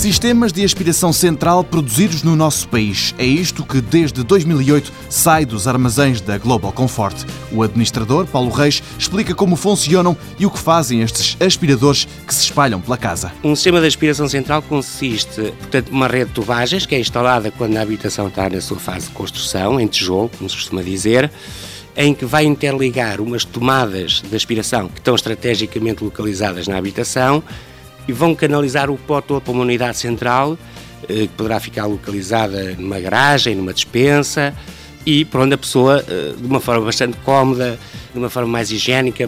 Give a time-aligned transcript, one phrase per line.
[0.00, 3.14] Sistemas de aspiração central produzidos no nosso país.
[3.18, 7.26] É isto que, desde 2008, sai dos armazéns da Global Comfort.
[7.52, 12.44] O administrador, Paulo Reis, explica como funcionam e o que fazem estes aspiradores que se
[12.44, 13.30] espalham pela casa.
[13.44, 17.76] Um sistema de aspiração central consiste, portanto, numa rede de tubagens que é instalada quando
[17.76, 21.30] a habitação está na sua fase de construção, em tijolo, como se costuma dizer
[21.94, 27.44] em que vai interligar umas tomadas de aspiração que estão estrategicamente localizadas na habitação
[28.08, 30.58] e vão canalizar o pó todo para uma unidade central
[31.08, 34.54] eh, que poderá ficar localizada numa garagem, numa despensa
[35.06, 37.78] e para onde a pessoa, eh, de uma forma bastante cómoda,
[38.12, 39.24] de uma forma mais higiênica,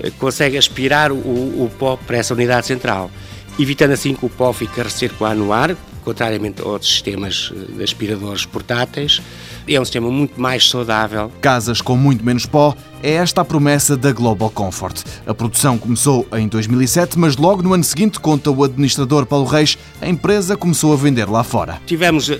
[0.00, 3.10] eh, consegue aspirar o, o pó para essa unidade central,
[3.58, 5.76] evitando assim que o pó fique a recircular no ar,
[6.06, 9.20] contrariamente a outros sistemas de aspiradores portáteis.
[9.66, 11.32] É um sistema muito mais saudável.
[11.40, 15.02] Casas com muito menos pó é esta a promessa da Global Comfort.
[15.26, 19.76] A produção começou em 2007, mas logo no ano seguinte, conta o administrador Paulo Reis,
[20.00, 21.80] a empresa começou a vender lá fora.
[21.84, 22.30] Tivemos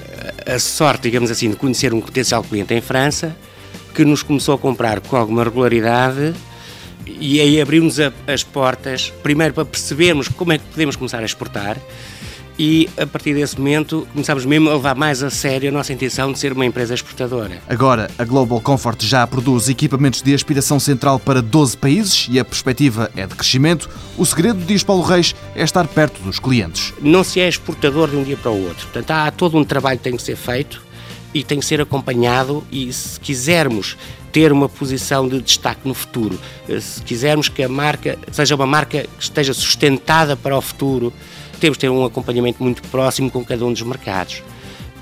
[0.47, 3.37] a sorte, digamos assim, de conhecer um potencial cliente em França
[3.93, 6.35] que nos começou a comprar com alguma regularidade
[7.07, 11.79] e aí abriu-nos as portas, primeiro para percebermos como é que podemos começar a exportar
[12.59, 16.33] e a partir desse momento começámos mesmo a levar mais a sério a nossa intenção
[16.33, 17.59] de ser uma empresa exportadora.
[17.69, 22.45] Agora, a Global Comfort já produz equipamentos de aspiração central para 12 países e a
[22.45, 23.89] perspectiva é de crescimento.
[24.17, 26.93] O segredo, diz Paulo Reis, é estar perto dos clientes.
[27.01, 28.87] Não se é exportador de um dia para o outro.
[28.87, 30.83] Portanto, há todo um trabalho que tem que ser feito
[31.35, 33.97] e tem que ser acompanhado e se quisermos
[34.33, 36.39] ter uma posição de destaque no futuro,
[36.81, 41.13] se quisermos que a marca seja uma marca que esteja sustentada para o futuro,
[41.61, 44.43] temos de ter um acompanhamento muito próximo com cada um dos mercados.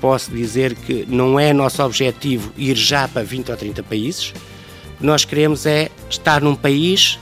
[0.01, 4.33] Posso dizer que não é nosso objetivo ir já para 20 ou 30 países.
[4.95, 7.19] O que nós queremos é estar num país,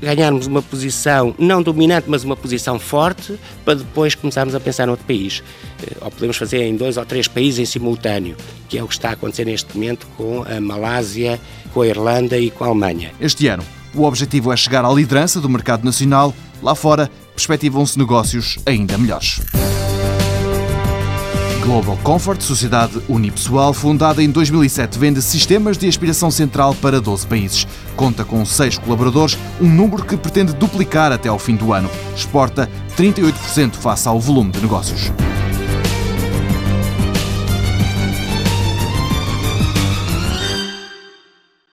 [0.00, 5.06] ganharmos uma posição não dominante, mas uma posição forte, para depois começarmos a pensar noutro
[5.06, 5.42] país.
[5.82, 8.36] Eh, ou podemos fazer em dois ou três países em simultâneo,
[8.68, 11.40] que é o que está a acontecer neste momento com a Malásia,
[11.72, 13.12] com a Irlanda e com a Alemanha.
[13.20, 13.64] Este ano,
[13.94, 16.34] o objetivo é chegar à liderança do mercado nacional.
[16.62, 19.40] Lá fora, perspectivam-se negócios ainda melhores.
[21.66, 27.66] Global Comfort, sociedade unipessoal, fundada em 2007, vende sistemas de aspiração central para 12 países.
[27.96, 31.90] Conta com seis colaboradores, um número que pretende duplicar até ao fim do ano.
[32.14, 35.10] Exporta 38% face ao volume de negócios.